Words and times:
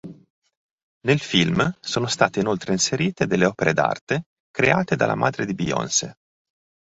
Nel 1.05 1.19
film 1.19 1.77
sono 1.79 2.07
state 2.07 2.39
inoltre 2.39 2.71
inserite 2.71 3.27
delle 3.27 3.45
opere 3.45 3.71
d'arte 3.71 4.23
create 4.49 4.95
dalla 4.95 5.13
madre 5.13 5.45
di 5.45 5.53
Beyoncé. 5.53 6.15